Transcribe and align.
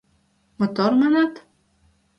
—Мотор, 0.59 0.91
манат? 1.01 1.33